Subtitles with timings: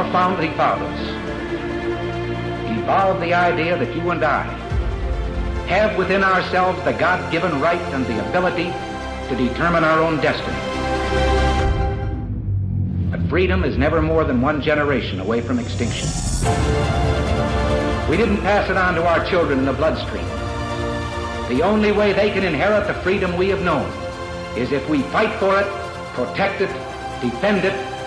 [0.00, 0.98] our founding fathers
[2.78, 4.44] evolved the idea that you and I
[5.66, 8.72] have within ourselves the God-given right and the ability
[9.28, 10.56] to determine our own destiny.
[13.10, 16.08] But freedom is never more than one generation away from extinction.
[18.08, 20.24] We didn't pass it on to our children in the bloodstream.
[21.54, 23.86] The only way they can inherit the freedom we have known
[24.56, 25.66] is if we fight for it,
[26.14, 26.72] protect it,
[27.20, 27.89] defend it,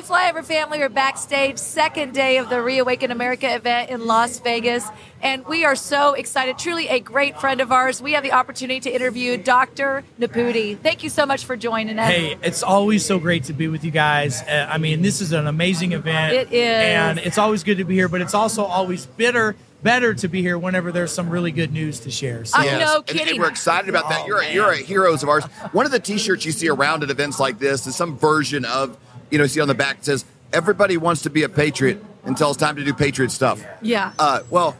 [0.00, 4.88] Hey, Flyover family, we're backstage, second day of the Reawaken America event in Las Vegas.
[5.20, 6.56] And we are so excited.
[6.58, 8.00] Truly a great friend of ours.
[8.00, 10.02] We have the opportunity to interview Dr.
[10.18, 10.78] Nepute.
[10.82, 12.08] Thank you so much for joining us.
[12.08, 14.40] Hey, it's always so great to be with you guys.
[14.40, 16.32] Uh, I mean, this is an amazing event.
[16.32, 16.62] It is.
[16.62, 19.54] And it's always good to be here, but it's also always bitter.
[19.82, 22.44] Better to be here whenever there's some really good news to share.
[22.46, 23.28] So, I know, And- kidding.
[23.30, 24.22] And, we're excited about that.
[24.22, 24.54] Oh, You're a, man.
[24.54, 25.44] you're a heroes of ours.
[25.72, 28.98] One of the T-shirts you see around at events like this is some version of
[29.30, 32.50] you know see on the back it says everybody wants to be a patriot until
[32.50, 33.64] it's time to do patriot stuff.
[33.82, 34.12] Yeah.
[34.18, 34.76] Uh, well,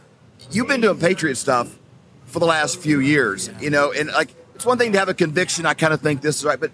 [0.51, 1.77] you've been doing patriot stuff
[2.25, 5.13] for the last few years, you know, and like it's one thing to have a
[5.13, 5.65] conviction.
[5.65, 6.71] I kind of think this is right, but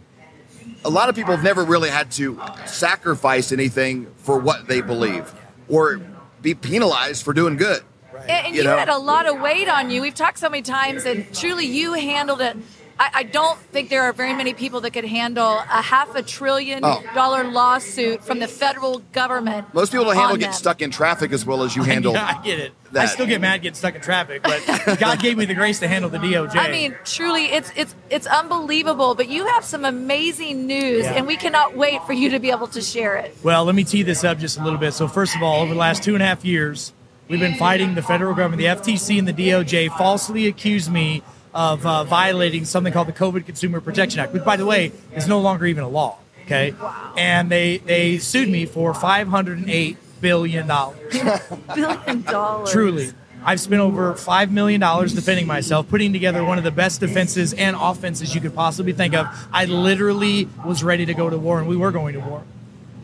[0.83, 5.33] a lot of people have never really had to sacrifice anything for what they believe
[5.69, 6.01] or
[6.41, 7.81] be penalized for doing good.
[8.21, 8.77] And, and you, You know?
[8.77, 10.01] had a lot of weight on you.
[10.01, 12.57] We've talked so many times, and truly, you handled it.
[12.99, 16.23] I, I don't think there are very many people that could handle a half a
[16.23, 17.03] trillion Oh.
[17.13, 19.71] dollar lawsuit from the federal government.
[19.73, 20.57] Most people don't handle on getting them.
[20.57, 22.13] stuck in traffic as well as you handle.
[22.13, 22.71] Yeah, I get it.
[22.95, 25.87] I still get mad getting stuck in traffic, but God gave me the grace to
[25.89, 26.55] handle the DOJ.
[26.55, 29.13] I mean, truly, it's it's it's unbelievable.
[29.13, 31.13] But you have some amazing news, Yeah.
[31.15, 33.35] and we cannot wait for you to be able to share it.
[33.43, 34.93] Well, let me tee this up just a little bit.
[34.93, 36.93] So, first of all, over the last two and a half years,
[37.27, 41.21] we've been fighting the federal government, the FTC, and the DOJ falsely accused me
[41.57, 45.27] of uh, violating something called the COVID Consumer Protection Act, which, by the way, is
[45.27, 46.19] no longer even a law.
[46.45, 46.73] Okay,
[47.17, 50.97] and they they sued me for five hundred and eight billion dollars.
[51.75, 52.71] Billion dollars.
[52.71, 53.09] Truly.
[53.43, 57.77] I've spent over $5 million defending myself, putting together one of the best defenses and
[57.79, 59.27] offenses you could possibly think of.
[59.53, 62.43] I literally was ready to go to war, and we were going to war.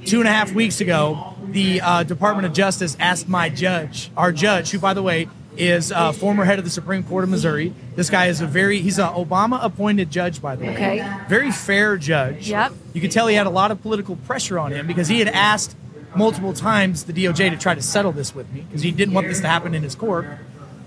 [0.05, 4.33] Two and a half weeks ago, the uh, Department of Justice asked my judge, our
[4.33, 7.73] judge, who, by the way, is uh, former head of the Supreme Court of Missouri.
[7.95, 10.73] This guy is a very, he's an Obama appointed judge, by the way.
[10.73, 11.17] Okay.
[11.27, 12.49] Very fair judge.
[12.49, 12.73] Yep.
[12.93, 15.27] You could tell he had a lot of political pressure on him because he had
[15.27, 15.75] asked
[16.15, 19.27] multiple times the DOJ to try to settle this with me because he didn't want
[19.27, 20.25] this to happen in his court.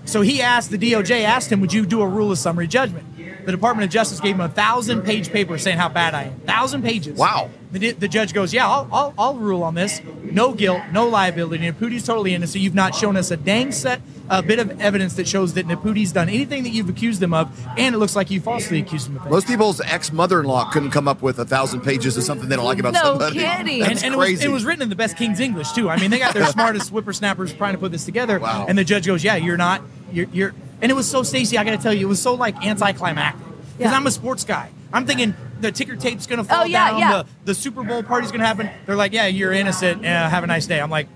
[0.05, 3.05] So he asked the DOJ asked him, "Would you do a rule of summary judgment?"
[3.45, 6.39] The Department of Justice gave him a thousand page paper saying how bad I am.
[6.41, 7.17] Thousand pages.
[7.17, 7.49] Wow.
[7.69, 10.01] The, the judge goes, "Yeah, I'll, I'll, I'll rule on this.
[10.23, 11.69] No guilt, no liability.
[11.69, 12.63] Nepute's totally innocent.
[12.63, 16.11] You've not shown us a dang set a bit of evidence that shows that Nepute's
[16.13, 19.17] done anything that you've accused him of, and it looks like you falsely accused him
[19.17, 22.47] of things." Most people's ex mother-in-law couldn't come up with a thousand pages of something
[22.47, 23.39] they don't like about No somebody.
[23.39, 23.79] kidding.
[23.81, 25.89] That's and, and it, was, it was written in the best King's English too.
[25.89, 28.39] I mean, they got their smartest whippersnappers trying to put this together.
[28.39, 28.65] Wow.
[28.69, 29.81] And the judge goes, "Yeah, you're not.
[30.11, 31.57] You're." you're and it was so Stacey.
[31.57, 33.41] I got to tell you, it was so like anticlimactic
[33.77, 33.97] because Yeah.
[33.97, 34.69] I'm a sports guy.
[34.93, 36.99] I'm thinking the ticker tape's gonna fall Oh, yeah, down.
[36.99, 37.11] yeah.
[37.23, 38.69] The, the Super Bowl party's gonna happen.
[38.85, 40.05] They're like, "Yeah, you're innocent.
[40.05, 41.07] Uh, have a nice day." I'm like,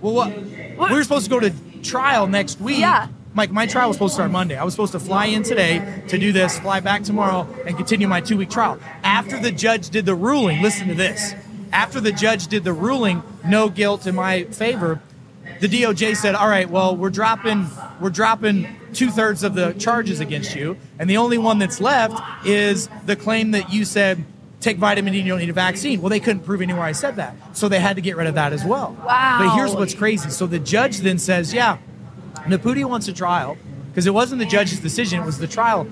[0.00, 0.28] "Well, what?
[0.76, 0.90] What?
[0.90, 1.50] We were supposed to go to
[1.82, 3.08] trial next week." Yeah.
[3.32, 4.56] Mike, my trial was supposed to start Monday.
[4.56, 8.08] I was supposed to fly in today to do this, fly back tomorrow, and continue
[8.08, 8.78] my two week trial.
[9.04, 11.34] After the judge did the ruling, listen to this.
[11.72, 15.00] After the judge did the ruling, no guilt in my favor,
[15.60, 17.66] the DOJ said, "All right, well, we're dropping,
[18.00, 22.46] we're dropping two thirds of the charges against you, and the only one that's left
[22.46, 24.24] is the claim that you said."
[24.60, 26.02] Take vitamin D, you don't need a vaccine.
[26.02, 27.34] Well, they couldn't prove anywhere I said that.
[27.56, 28.94] So they had to get rid of that as well.
[29.06, 29.38] Wow.
[29.40, 30.28] But here's what's crazy.
[30.28, 31.78] So the judge then says, Yeah,
[32.46, 33.56] Nepute wants a trial
[33.88, 35.86] because it wasn't the judge's decision, it was the trial.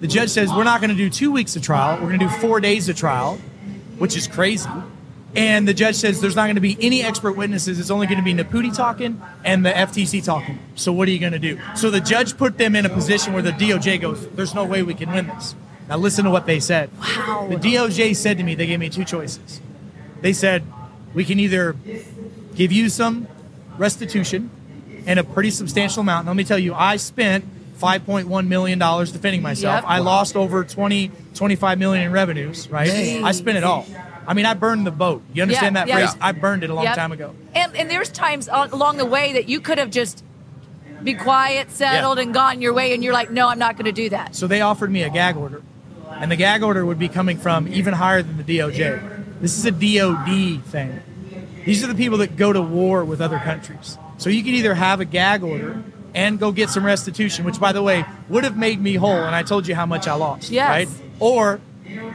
[0.00, 2.28] The judge says, We're not going to do two weeks of trial, we're going to
[2.28, 3.38] do four days of trial,
[3.96, 4.68] which is crazy.
[5.36, 7.80] And the judge says there's not going to be any expert witnesses.
[7.80, 10.58] It's only going to be Nepute talking and the FTC talking.
[10.76, 11.58] So what are you going to do?
[11.74, 14.82] So the judge put them in a position where the DOJ goes, "There's no way
[14.82, 15.54] we can win this."
[15.88, 16.90] Now listen to what they said.
[16.98, 17.48] Wow.
[17.50, 19.60] The DOJ said to me, they gave me two choices.
[20.20, 20.62] They said,
[21.12, 21.74] "We can either
[22.54, 23.26] give you some
[23.76, 24.50] restitution
[25.06, 26.20] and a pretty substantial amount.
[26.20, 27.44] And let me tell you, I spent
[27.78, 29.82] 5.1 million dollars defending myself.
[29.82, 29.84] Yep.
[29.86, 32.68] I lost over 20, 25 million in revenues.
[32.68, 32.88] Right?
[32.88, 33.22] Jeez.
[33.22, 33.86] I spent it all.
[34.26, 35.22] I mean, I burned the boat.
[35.32, 36.06] You understand Yeah, that yeah.
[36.06, 36.16] phrase?
[36.20, 36.96] I burned it a long Yep.
[36.96, 37.34] time ago.
[37.54, 40.22] And and there's times along the way that you could have just
[41.02, 42.22] be quiet, settled, Yeah.
[42.24, 44.34] and gone your way, and you're like, no, I'm not going to do that.
[44.34, 45.62] So they offered me a gag order.
[46.20, 49.00] and the gag order would be coming from even higher than the DOJ.
[49.40, 51.00] This is a DOD thing.
[51.64, 53.98] These are the people that go to war with other countries.
[54.18, 55.82] So you can either have a gag order
[56.14, 59.34] and go get some restitution, which, by the way, would have made me whole, and
[59.34, 60.50] I told you how much I lost.
[60.50, 60.68] Yes.
[60.68, 60.88] Right?
[61.18, 61.58] Or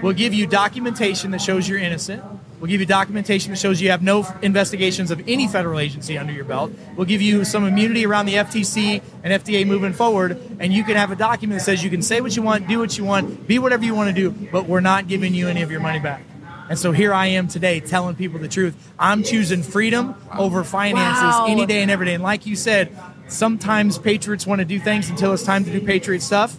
[0.02, 2.24] we'll give you documentation that shows you're innocent.
[2.60, 6.34] We'll give you documentation that shows you have no investigations of any federal agency under
[6.34, 6.72] your belt.
[6.98, 10.98] We'll give you some immunity around the FTC and FDA moving forward, and you can
[10.98, 13.48] have a document that says you can say what you want, do what you want,
[13.48, 16.00] be whatever you want to do, but we're not giving you any of your money
[16.00, 16.22] back.
[16.70, 18.76] And so here I am today telling people the truth.
[19.00, 21.46] I'm choosing freedom over finances Wow.
[21.48, 22.14] any day and every day.
[22.14, 22.96] And like you said,
[23.28, 26.58] sometimes patriots want to do things until it's time to do patriot stuff.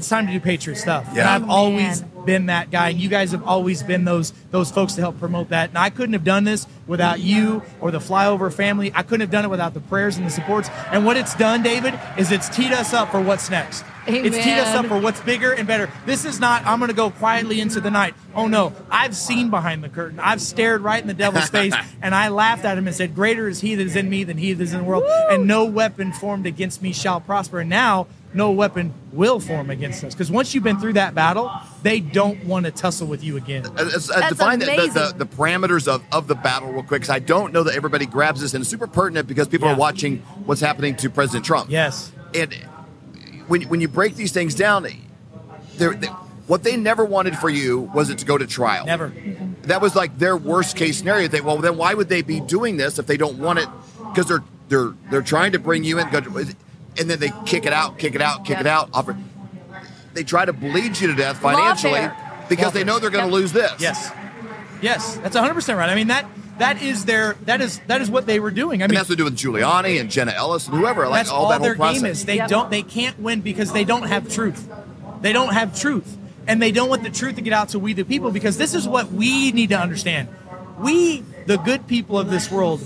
[0.00, 1.06] It's time to do patriot stuff.
[1.08, 1.30] And Yeah.
[1.34, 1.50] I've Amen.
[1.50, 2.88] always been that guy.
[2.90, 5.68] And you guys have always been those those folks to help promote that.
[5.68, 8.90] And I couldn't have done this without you or the flyover family.
[8.94, 10.70] I couldn't have done it without the prayers and the supports.
[10.90, 13.84] And what it's done, David, is it's teed us up for what's next.
[14.06, 15.88] It's teed us up for what's bigger and better.
[16.06, 18.14] This is not, I'm going to go quietly into the night.
[18.34, 20.18] Oh no, I've seen behind the curtain.
[20.18, 23.46] I've stared right in the devil's face and I laughed at him and said, Greater
[23.46, 25.04] is he that is in me than he that is in the world.
[25.30, 27.60] And no weapon formed against me shall prosper.
[27.60, 30.14] And now, no weapon will form against us.
[30.14, 31.50] Because once you've been through that battle,
[31.82, 33.66] they don't want to tussle with you again.
[33.66, 37.00] Uh, uh, That's define the, the, the, the parameters of, of the battle real quick
[37.02, 39.74] because I don't know that everybody grabs this and it's super pertinent because people Yeah.
[39.74, 41.70] are watching what's happening to President Trump.
[41.70, 42.12] Yes.
[42.34, 42.54] And
[43.48, 44.86] when, when you break these things down,
[45.76, 46.06] they're, they,
[46.46, 48.86] what they never wanted for you was it to go to trial.
[48.86, 49.12] Never.
[49.62, 51.28] That was like their worst case scenario.
[51.28, 53.68] They well then why would they be doing this if they don't want it?
[53.98, 56.54] Because they're they're they're trying to bring you in, go to-
[56.98, 58.60] and then they kick it out, kick it out, kick Yep.
[58.60, 58.90] it out.
[58.92, 59.16] Offer.
[60.14, 62.48] They try to bleed you to death financially Lawfare.
[62.48, 63.40] because they know they're going to Yep.
[63.40, 63.72] lose this.
[63.78, 64.10] Yes.
[64.82, 65.16] Yes.
[65.22, 65.88] That's 100% right.
[65.90, 66.26] I mean, that
[66.58, 68.82] that is their, that is, that is what they were doing.
[68.82, 71.06] I And mean, that's what to do with Giuliani and Jenna Ellis and whoever.
[71.08, 72.26] Like That's all, all, that their whole game is.
[72.26, 72.48] They Yep.
[72.48, 72.70] don't.
[72.70, 74.68] They can't win because they don't have truth.
[75.22, 76.16] They don't have truth,
[76.46, 78.30] and they don't want the truth to get out to we the people.
[78.30, 80.28] Because this is what we need to understand.
[80.78, 82.80] We, the good people of this world,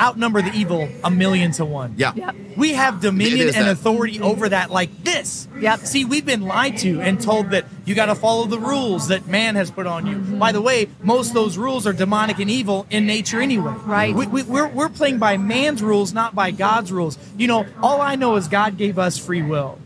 [0.00, 1.94] outnumber the evil a million to one.
[1.96, 2.12] Yeah.
[2.14, 2.34] Yep.
[2.56, 3.68] We have dominion and that.
[3.68, 5.48] authority over that like this.
[5.60, 5.80] Yep.
[5.80, 9.26] See, we've been lied to and told that you got to follow the rules that
[9.26, 10.16] man has put on you.
[10.38, 13.74] By the way, most of those rules are demonic and evil in nature anyway.
[13.84, 14.14] Right.
[14.14, 17.18] We, we, we're, we're playing by man's rules, not by God's rules.
[17.36, 19.78] You know, all I know is God gave us free will.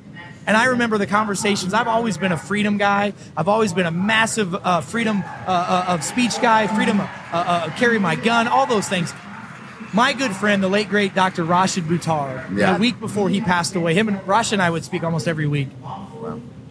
[0.47, 1.73] And I remember the conversations.
[1.73, 3.15] I've always been a freedom guy.
[3.37, 7.37] I've always been a massive uh, freedom uh, uh, of speech guy, freedom of uh,
[7.37, 9.15] uh, carry my gun, all those things.
[9.95, 11.45] My good friend, the late great Dr.
[11.45, 12.77] Rashid Buttar, Yeah.
[12.77, 15.47] a week before he passed away, him and Rashid and I would speak almost every
[15.47, 15.69] week.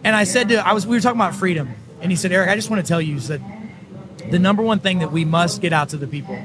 [0.04, 1.70] And I said to, I was, we were talking about freedom,
[2.02, 3.40] and he said, Eric, I just want to tell you that
[4.30, 6.38] the number one thing that we must get out to the people,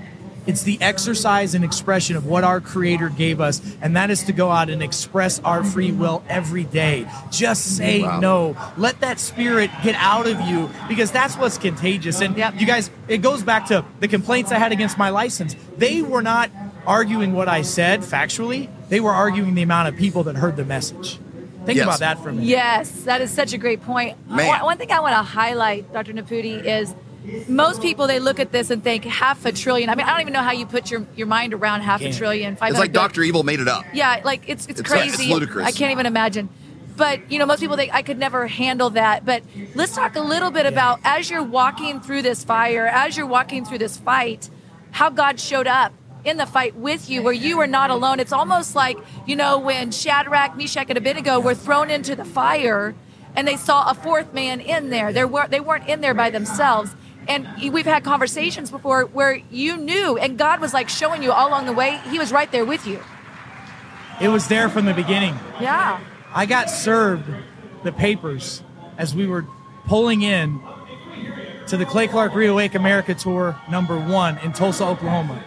[0.48, 4.32] it's the exercise and expression of what our Creator gave us, and that is to
[4.32, 7.06] go out and express our free will every day.
[7.30, 8.22] Just say Wow.
[8.22, 8.58] no.
[8.78, 12.22] Let that spirit get out of you because that's what's contagious.
[12.22, 12.54] And Yep.
[12.58, 15.58] you guys, it goes back to the complaints I had against my license.
[15.78, 16.50] They were not
[16.86, 20.66] arguing what I said factually; they were arguing the amount of people that heard the
[20.66, 21.20] message.
[21.66, 21.84] Think Yes.
[21.86, 22.48] about that for a minute.
[22.48, 24.18] Yes, that is such a great point.
[24.30, 24.48] Man.
[24.48, 26.14] One, one thing I want to highlight, Dr.
[26.14, 26.96] Nepute, is
[27.48, 29.90] most people they look at this and think half a trillion.
[29.90, 32.12] I mean, I don't even know how you put your, your mind around half a
[32.12, 32.54] trillion.
[32.54, 32.92] It's like.
[32.94, 33.84] Doctor Evil made it up.
[33.94, 35.24] Yeah, like it's it's, It's like- crazy.
[35.24, 35.68] it's ludicrous.
[35.68, 36.50] I can't even imagine.
[36.96, 39.26] But you know, most people think I could never handle that.
[39.26, 39.44] But
[39.76, 43.64] let's talk a little bit about as you're walking through this fire, as you're walking
[43.64, 44.50] through this fight,
[44.92, 45.94] how God showed up
[46.26, 48.20] in the fight with you, where you were not alone.
[48.20, 52.96] It's almost like you know when Shadrach, Meshach, and Abednego were thrown into the fire,
[53.36, 55.14] and they saw a fourth man in there.
[55.14, 56.96] They weren't they weren't in there by themselves.
[57.28, 61.50] And we've had conversations before where you knew, and God was like showing you all
[61.50, 62.00] along the way.
[62.10, 63.00] He was right there with you.
[64.20, 65.38] It was there from the beginning.
[65.62, 66.00] Yeah.
[66.34, 67.26] I got served
[67.84, 68.64] the papers
[68.98, 69.46] as we were
[69.86, 70.60] pulling in
[71.68, 75.44] to the Clay Clark Reawake America Tour number one in Tulsa, Oklahoma.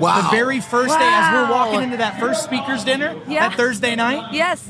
[0.00, 0.22] Wow.
[0.22, 3.48] The very first day, as we're walking into that first speakers dinner Yeah.
[3.48, 4.68] that Thursday night, Yes.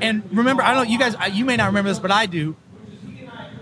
[0.00, 2.56] and remember, I don't know, you guys, you may not remember this, but I do.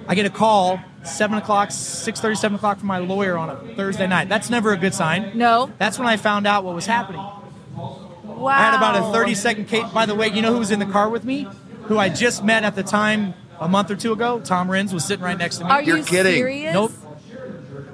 [0.08, 3.56] I get a call seven o'clock, six thirty, seven o'clock from my lawyer on a
[3.74, 4.28] Thursday night.
[4.28, 5.32] That's never a good sign.
[5.34, 5.70] No.
[5.78, 7.20] That's when I found out what was happening.
[8.24, 8.48] Wow.
[8.48, 9.88] I had about a 30 second case.
[9.92, 11.48] By the way, you know who was in the car with me?
[11.84, 14.40] Who I just met at the time a month or two ago?
[14.40, 15.70] Tom Renz was sitting right next to me.
[15.70, 16.34] Are You're you kidding.
[16.34, 16.74] serious?
[16.74, 16.92] Nope.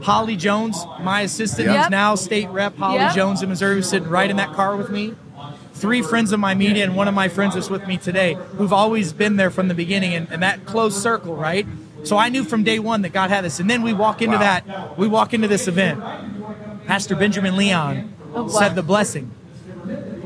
[0.03, 1.77] Holly Jones, my assistant, Yep.
[1.85, 3.15] who's now state rep, Holly Yep.
[3.15, 5.15] Jones in Missouri, was sitting right in that car with me.
[5.75, 8.73] Three friends of my media and one of my friends that's with me today, who've
[8.73, 11.67] always been there from the beginning and, and that close circle, right?
[12.05, 13.59] So I knew from day one that God had this.
[13.61, 14.43] And then we walk into Wow.
[14.43, 16.01] that, we walk into this event.
[16.87, 18.49] Pastor Benjamin Leon Oh, wow.
[18.49, 19.31] said the blessing.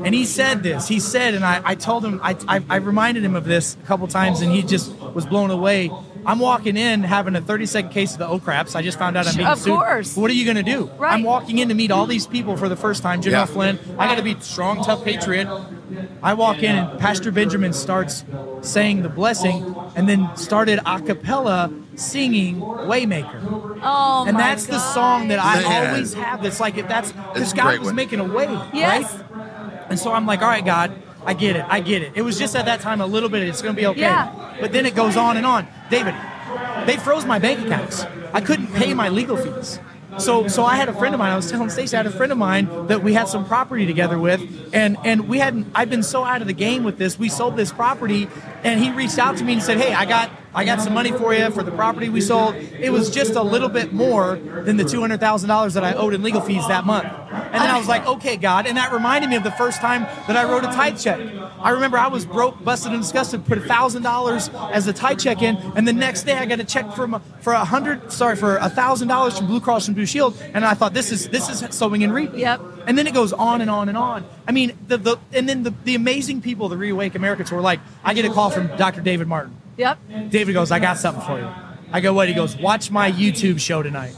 [0.03, 0.87] And he said this.
[0.87, 3.85] He said, and I, I told him, I, I, I reminded him of this a
[3.87, 5.91] couple times, and he just was blown away.
[6.25, 8.75] I'm walking in having a 30 second case of the oh craps.
[8.75, 9.73] I just found out I'm being Of sued.
[9.75, 10.17] course.
[10.17, 10.87] What are you going to do?
[10.97, 11.13] Right.
[11.13, 13.21] I'm walking in to meet all these people for the first time.
[13.21, 13.45] Jim Yeah.
[13.45, 13.79] Flynn.
[13.97, 15.47] I got to be strong, tough patriot.
[16.21, 18.25] I walk in and Pastor Benjamin starts
[18.61, 23.79] saying the blessing, and then started a cappella singing Waymaker.
[23.81, 25.87] Oh, and my that's the song that I Man.
[25.87, 26.43] always have.
[26.43, 27.95] That's like if that's because It's a God was one.
[27.95, 29.13] making a way, Yes.
[29.13, 29.23] right?
[29.89, 30.91] And so I'm like, all right, God,
[31.25, 31.65] I get it.
[31.67, 32.13] I get it.
[32.15, 34.01] It was just at that time a little bit, it's going to be okay.
[34.01, 34.57] Yeah.
[34.59, 35.67] But then it goes on and on.
[35.89, 36.15] David,
[36.85, 38.03] they froze my bank accounts.
[38.33, 39.79] I couldn't pay my legal fees.
[40.19, 41.31] So, so I had a friend of mine.
[41.31, 43.85] I was telling Stacey, I had a friend of mine that we had some property
[43.85, 44.41] together with,
[44.73, 45.67] and and we hadn't.
[45.75, 47.19] I've been so out of the game with this.
[47.19, 48.27] We sold this property,
[48.63, 51.11] and he reached out to me and said, "Hey, I got I got some money
[51.11, 52.55] for you for the property we sold.
[52.55, 55.93] It was just a little bit more than the two hundred thousand dollars that I
[55.93, 58.91] owed in legal fees that month." And then I was like, "Okay, God," and that
[58.91, 61.19] reminded me of the first time that I wrote a tithe check.
[61.59, 63.45] I remember I was broke, busted, and disgusted.
[63.45, 66.59] Put a thousand dollars as a tithe check in, and the next day I got
[66.59, 69.95] a check from for a hundred, sorry, for a thousand dollars from Blue Cross and
[69.95, 72.39] Blue Shield, and I thought this is this is sowing and reaping.
[72.39, 72.61] Yep.
[72.87, 74.25] And then it goes on and on and on.
[74.47, 77.79] I mean, the the and then the, the amazing people, the Reawake Americans, were like,
[78.03, 79.01] I get a call from Dr.
[79.01, 79.55] David Martin.
[79.77, 79.99] Yep.
[80.29, 81.49] David goes, I got something for you.
[81.91, 82.27] I go, what?
[82.27, 84.15] He goes, watch my YouTube show tonight.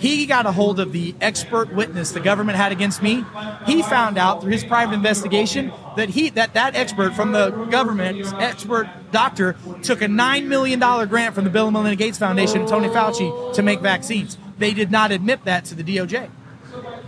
[0.00, 3.24] He got a hold of the expert witness the government had against me.
[3.66, 8.26] He found out through his private investigation that he that that expert from the government,
[8.40, 12.60] expert doctor, took a nine million dollar grant from the Bill and Melinda Gates Foundation
[12.60, 14.38] and Tony Fauci to make vaccines.
[14.58, 16.30] They did not admit that to the DOJ.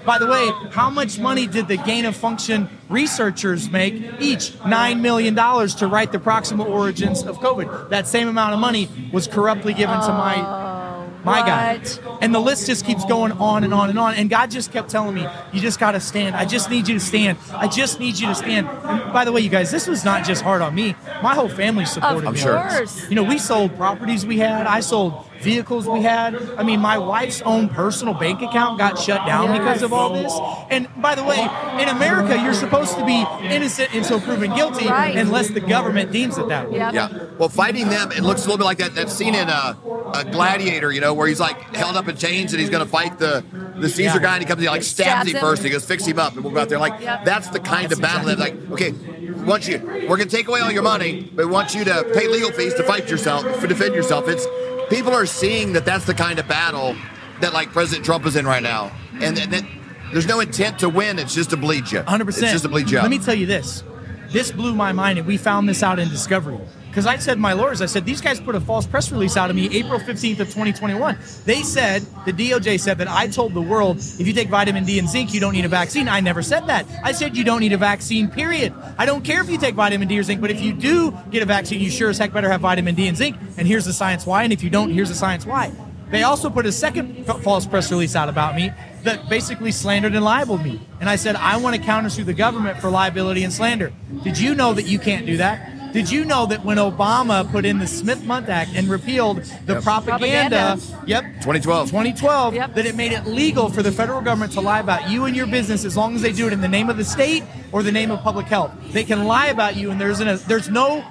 [0.05, 4.53] By the way, how much money did the gain of function researchers make each?
[4.63, 7.91] $9 million to write the proximal origins of COVID.
[7.91, 11.79] That same amount of money was corruptly given to my oh, my guy.
[11.79, 12.19] what?
[12.21, 14.15] And the list just keeps going on and on and on.
[14.15, 16.35] And God just kept telling me, you just got to stand.
[16.35, 17.39] I just need you to stand.
[17.53, 18.69] I just need you to stand.
[18.69, 20.97] And by the way, you guys, this was not just hard on me.
[21.23, 22.41] My whole family supported Of me.
[22.41, 22.45] this.
[22.45, 23.09] course.
[23.09, 24.67] You know, we sold properties we had.
[24.67, 26.35] I sold vehicles we had.
[26.57, 30.33] I mean, my wife's own personal bank account got shut down because of all this.
[30.71, 31.41] And by the way,
[31.83, 35.17] in America, you're supposed to be innocent until proven guilty Right.
[35.17, 36.79] unless the government deems it that way.
[36.79, 36.95] Yep.
[36.95, 37.09] Yeah.
[37.39, 39.75] Well, fighting them, it looks a little bit like that, that scene in uh,
[40.15, 42.91] a Gladiator, you know, where he's like held up in chains and he's going to
[42.91, 43.45] fight the,
[43.77, 44.23] the Caesar Yeah.
[44.23, 45.41] guy and he comes and he like stabs, Stabs him him.
[45.41, 45.61] first.
[45.63, 46.35] And he goes, fix him up.
[46.35, 46.79] And we'll go out there.
[46.79, 47.25] Like, Yep.
[47.25, 50.29] that's the kind That's of battle exactly that, like, okay, we want you, we're going
[50.29, 52.85] to take away all your money, but we want you to pay legal fees to
[52.85, 54.29] fight yourself, to defend yourself.
[54.29, 54.47] It's
[54.93, 56.95] people are seeing that that's the kind of battle
[57.41, 58.93] that like President Trump is in right now.
[59.15, 59.65] And, and that
[60.13, 61.19] there's no intent to win.
[61.19, 62.01] It's just to bleed you.
[62.01, 62.29] 100%.
[62.29, 63.03] It's just to bleed you out.
[63.03, 63.83] Let me tell you this.
[64.29, 66.59] This blew my mind, and we found this out in Discovery.
[66.93, 69.49] Because I said, my lawyers, I said, these guys put a false press release out
[69.49, 71.17] of me April 15th of 2021.
[71.47, 74.99] They said, the DOJ said that I told the world, if you take vitamin D
[74.99, 76.07] and zinc, you don't need a vaccine.
[76.07, 76.85] I never said that.
[77.03, 78.75] I said, you don't need a vaccine, period.
[78.99, 81.43] I don't care if you take vitamin D or zinc, but if you do get
[81.43, 83.39] a vaccine, you sure as heck better have vitamin D and zinc.
[83.57, 84.43] And here's the science why.
[84.43, 85.73] And if you don't, here's the science why.
[86.11, 88.71] They also put a second false press release out about me
[89.05, 90.79] that basically slandered and libeled me.
[91.01, 93.95] And I said, I want to countersue the government for liability and slander.
[94.23, 95.72] Did you know that you can't do that?
[95.93, 99.75] Did you know that when Obama put in the Smith Mundt Act and repealed the
[99.75, 99.83] Yep.
[99.83, 101.05] propaganda, Propaganda.
[101.07, 101.89] yep, 2012.
[101.91, 102.75] 2012, Yep.
[102.75, 105.47] that it made it legal for the federal government to lie about you and your
[105.47, 107.93] business as long as they do it in the name of the state or the
[107.93, 108.71] name of public health.
[108.93, 111.05] They can lie about you, and there's an, there's no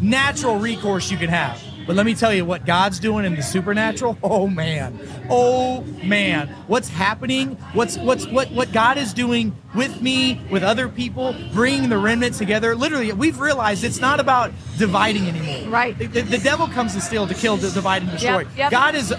[0.00, 1.60] natural recourse you can have.
[1.86, 4.18] But let me tell you what God's doing in the supernatural.
[4.36, 4.98] Oh man.
[5.30, 6.48] Oh man.
[6.66, 7.56] What's happening?
[7.74, 12.34] What's what's what what God is doing with me, with other people, bringing the remnant
[12.34, 12.74] together.
[12.74, 15.70] Literally, we've realized it's not about dividing anymore.
[15.70, 15.96] Right.
[15.98, 18.40] The, the devil comes to steal, to kill, to divide, and destroy.
[18.40, 18.70] Yep, yep.
[18.70, 19.14] God is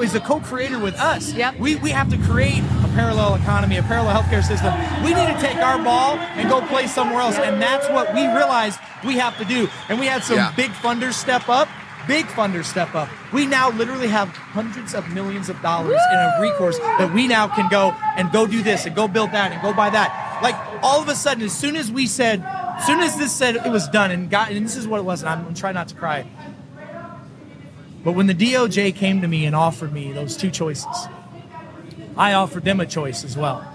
[0.00, 1.32] is a co-creator with us.
[1.32, 1.58] Yep.
[1.58, 4.72] We we have to create a parallel economy, a parallel healthcare system.
[5.04, 8.26] We need to take our ball and go play somewhere else, and that's what we
[8.28, 9.68] realized we have to do.
[9.88, 10.52] And we had some Yeah.
[10.56, 11.68] big funders step up.
[12.08, 13.08] Big funders step up.
[13.32, 17.48] We now literally have hundreds of millions of dollars in a recourse that we now
[17.48, 20.40] can go and go do this and go build that and go buy that.
[20.42, 23.56] Like all of a sudden, as soon as we said, as soon as this said
[23.56, 25.74] it was done and God, and this is what it was, and I'm, I'm trying
[25.74, 26.26] not to cry.
[28.04, 31.06] But when the DOJ came to me and offered me those two choices,
[32.16, 33.66] I offered them a choice as well.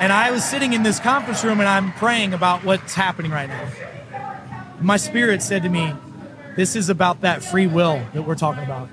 [0.00, 3.48] And I was sitting in this conference room and I'm praying about what's happening right
[3.48, 3.70] now.
[4.80, 5.94] My spirit said to me,
[6.56, 8.88] This is about that free will that we're talking about.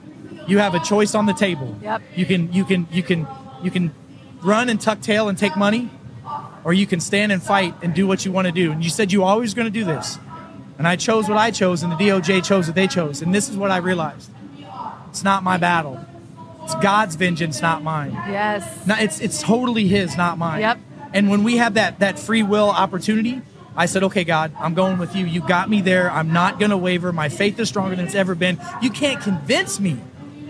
[0.48, 1.77] You have a choice on the table.
[1.82, 2.01] Yep.
[2.15, 3.27] You can you can you can
[3.63, 3.93] you can
[4.41, 5.89] run and tuck tail and take money,
[6.63, 8.72] or you can stand and fight and do what you want to do.
[8.72, 10.20] And you said you always going to do this.
[10.77, 13.22] And I chose what I chose, and the DOJ chose what they chose.
[13.22, 14.29] And this is what I realized.
[15.10, 16.03] It's not my battle.
[16.63, 18.12] It's God's vengeance, not mine.
[18.12, 18.88] Yes.
[18.88, 20.62] No, it's it's totally his, not mine.
[20.62, 20.79] Yep.
[21.13, 23.41] And when we have that that free will opportunity,
[23.75, 25.25] I said, okay, God, I'm going with you.
[25.25, 26.12] You got me there.
[26.12, 27.12] I'm not going to waver.
[27.12, 28.60] My faith is stronger than it's ever been.
[28.82, 29.98] You can't convince me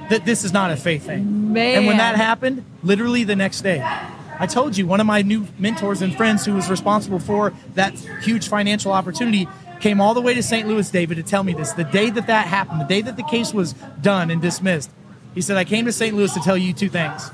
[0.10, 1.54] that this is not a faith thing.
[1.54, 1.78] Man.
[1.78, 3.82] And when that happened, literally the next day,
[4.40, 7.94] I told you one of my new mentors and friends who was responsible for that
[8.22, 9.48] huge financial opportunity
[9.80, 10.68] came all the way to St.
[10.68, 11.74] Louis, David, to tell me this.
[11.74, 14.90] The day that that happened, the day that the case was done and dismissed,
[15.34, 16.16] he said, I came to St.
[16.16, 17.32] Louis to tell you two things.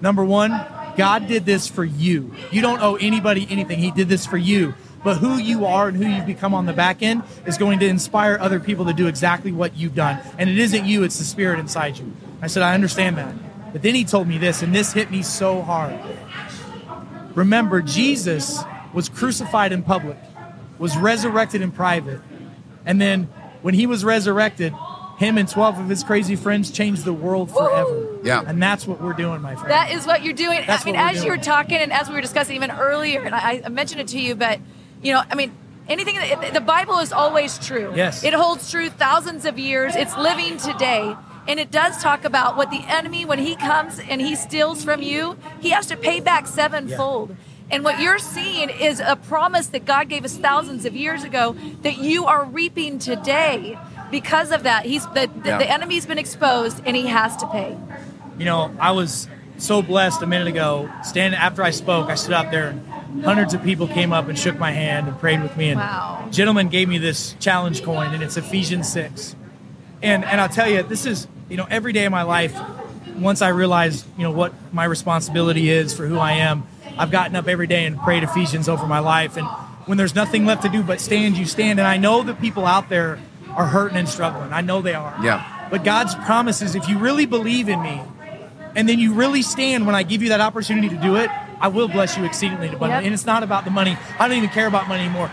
[0.00, 0.50] Number one,
[0.96, 2.34] God did this for you.
[2.50, 3.78] You don't owe anybody anything.
[3.78, 4.74] He did this for you.
[5.04, 7.86] But who you are and who you've become on the back end is going to
[7.86, 10.20] inspire other people to do exactly what you've done.
[10.38, 12.12] And it isn't you, it's the spirit inside you.
[12.42, 13.34] I said, I understand that.
[13.72, 15.98] But then he told me this, and this hit me so hard.
[17.34, 18.62] Remember, Jesus
[18.92, 20.16] was crucified in public,
[20.78, 22.20] was resurrected in private.
[22.84, 23.24] And then
[23.62, 24.72] when he was resurrected,
[25.18, 28.18] him and 12 of his crazy friends changed the world forever.
[28.22, 28.42] Yeah.
[28.46, 29.70] And that's what we're doing, my friend.
[29.70, 30.62] That is what you're doing.
[30.66, 32.70] That's I mean, what we're as you were talking and as we were discussing even
[32.70, 34.60] earlier, and I, I mentioned it to you, but
[35.02, 35.52] you know, I mean,
[35.88, 36.16] anything.
[36.52, 37.92] The Bible is always true.
[37.94, 38.24] Yes.
[38.24, 39.94] it holds true thousands of years.
[39.96, 41.16] It's living today.
[41.46, 45.00] And it does talk about what the enemy, when he comes and he steals from
[45.02, 47.34] you, he has to pay back sevenfold.
[47.70, 51.54] And what you're seeing is a promise that God gave us thousands of years ago
[51.82, 53.78] that you are reaping today.
[54.10, 55.58] Because of that, he's the, the, Yeah.
[55.58, 57.76] the enemy's been exposed and he has to pay.
[58.38, 59.26] You know, I was
[59.58, 60.90] so blessed a minute ago.
[61.02, 62.87] Standing after I spoke, I stood up there and
[63.24, 65.70] hundreds of people came up and shook my hand and prayed with me.
[65.70, 66.24] And Wow.
[66.28, 69.34] a gentleman gave me this challenge coin, and it's Ephesians 6.
[70.02, 72.56] And, and I'll tell you, this is, you know, every day of my life,
[73.16, 76.64] once I realized, you know, what my responsibility is for who I am,
[76.96, 79.36] I've gotten up every day and prayed Ephesians over my life.
[79.36, 79.46] And
[79.86, 81.78] when there's nothing left to do but stand, you stand.
[81.78, 83.18] And I know that people out there
[83.54, 84.52] are hurting and struggling.
[84.52, 85.16] I know they are.
[85.22, 85.68] Yeah.
[85.70, 88.00] But God's promise is if you really believe in me,
[88.76, 91.68] and then you really stand when I give you that opportunity to do it, I
[91.68, 92.94] will bless you exceedingly abundantly.
[92.96, 93.04] Yep.
[93.04, 93.96] And it's not about the money.
[94.18, 95.30] I don't even care about money anymore.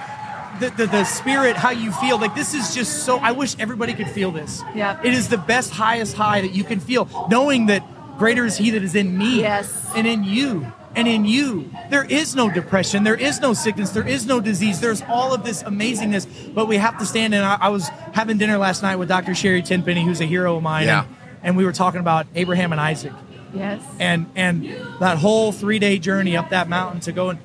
[0.60, 3.17] The, the, the spirit, how you feel, like this is just so.
[3.17, 4.62] I wish everybody could feel this.
[4.74, 5.03] Yep.
[5.05, 7.84] It is the best, highest high that you can feel, knowing that
[8.17, 9.91] greater is He that is in me Yes.
[9.95, 10.71] and in you.
[10.95, 14.80] And in you, there is no depression, there is no sickness, there is no disease.
[14.80, 17.36] There's all of this amazingness, but we have to stand.
[17.36, 19.36] And I, I was having dinner last night with Dr.
[19.36, 21.04] Sherry Tenpenny, who's a hero of mine, Yeah.
[21.04, 23.12] and, and we were talking about Abraham and Isaac
[23.56, 23.82] Yes.
[24.00, 24.65] and and
[25.00, 27.39] that whole three day journey up that mountain to go and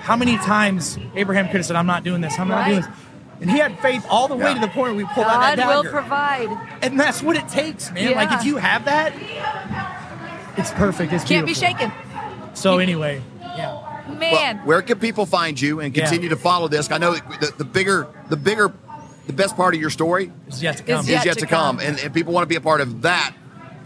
[0.00, 2.38] how many times Abraham could have said, "I'm not doing this.
[2.38, 2.90] I'm not doing this,"
[3.40, 4.54] and he had faith all the way Yeah.
[4.54, 6.48] to the point where we pulled out that God will provide.
[6.82, 8.14] and that's what it takes, man.
[8.14, 9.12] Like if you have that,
[10.56, 11.12] it's perfect.
[11.12, 11.92] It's Can't be shaken.
[12.54, 13.82] So anyway, yeah.
[14.08, 14.58] Man.
[14.58, 16.04] Well, where can people find you and Yeah.
[16.04, 16.90] continue to follow this?
[16.90, 18.72] I know the, the bigger, the bigger,
[19.26, 21.00] the best part of your story is yet to come.
[21.00, 21.86] Is Yet yet to to come, come.
[21.86, 23.32] and, and people want to be a part of that.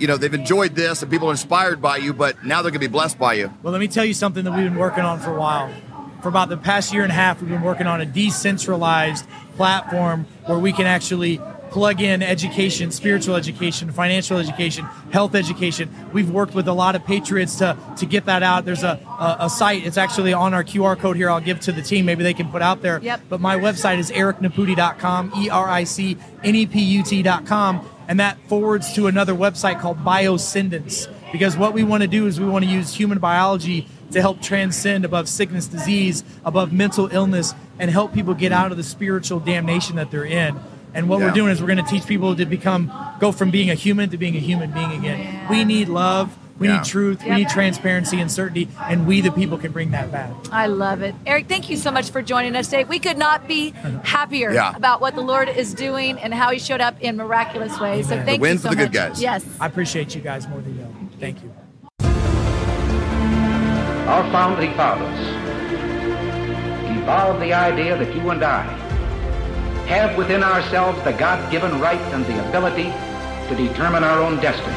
[0.01, 2.81] You know, they've enjoyed this, and people are inspired by you, but now they're going
[2.81, 3.53] to be blessed by you.
[3.63, 5.71] Well, let me tell you something that we've been working on for a while.
[6.23, 10.27] For about the past year and a half, we've been working on a decentralized platform
[10.47, 11.39] where we can actually
[11.71, 15.89] plug in education, spiritual education, financial education, health education.
[16.13, 18.65] We've worked with a lot of patriots to, to get that out.
[18.65, 21.31] There's a, a, a site, it's actually on our QR code here.
[21.31, 22.07] I'll give to the team.
[22.07, 23.01] Maybe they can put out there.
[23.01, 23.23] Yep.
[23.29, 27.89] But my website is ericnepute.com, E R I C N E P U T.com.
[28.11, 31.07] And that forwards to another website called Bioscendence.
[31.31, 34.43] Because what we want to do is we want to use human biology to help
[34.43, 39.39] transcend above sickness, disease, above mental illness, and help people get out of the spiritual
[39.39, 40.59] damnation that they're in.
[40.93, 41.27] And what Yeah.
[41.27, 44.11] we're doing is we're going to teach people to become, go from being a human
[44.11, 45.47] to being a human being again.
[45.49, 46.37] We need love.
[46.61, 46.77] We Yeah.
[46.77, 47.25] need truth.
[47.25, 48.69] We need transparency and certainty.
[48.87, 50.31] And we, the people, can bring that back.
[50.53, 51.15] I love it.
[51.27, 52.85] Eric, thank you so much for joining us today.
[52.85, 53.71] We could not be
[54.05, 54.77] happier Yeah.
[54.77, 58.09] about what the Lord is doing and how he showed up in miraculous ways.
[58.09, 58.27] So Amen.
[58.27, 59.23] thank The win you for so the good guys.
[59.23, 59.43] Yes.
[59.59, 60.95] I appreciate you guys more than you know.
[61.19, 61.51] Thank you.
[64.07, 65.19] Our founding fathers
[66.99, 68.65] evolved the idea that you and I
[69.87, 72.93] have within ourselves the God given right and the ability
[73.49, 74.77] to determine our own destiny.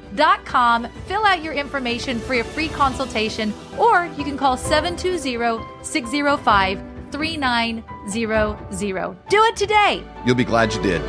[1.05, 9.17] fill out your information for a free consultation, or you can call 720 605 3900.
[9.29, 10.03] Do it today.
[10.25, 11.01] You'll be glad you did.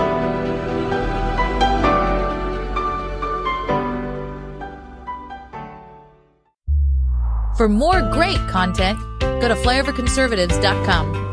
[7.57, 11.32] For more great content, go to flyoverconservatives.com.